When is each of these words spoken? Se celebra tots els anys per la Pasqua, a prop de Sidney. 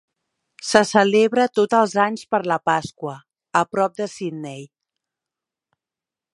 Se 0.69 0.79
celebra 0.91 1.45
tots 1.59 1.77
els 1.81 1.93
anys 2.05 2.23
per 2.35 2.41
la 2.53 2.57
Pasqua, 2.71 3.15
a 3.61 3.63
prop 3.75 4.01
de 4.03 4.11
Sidney. 4.17 4.67